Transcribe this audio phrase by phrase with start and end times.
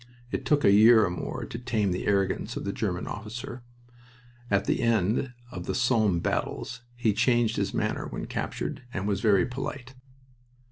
[0.31, 3.61] It took a year or more to tame the arrogance of the German officer.
[4.49, 9.21] At the end of the Somme battles he changed his manner when captured, and was
[9.21, 9.93] very polite.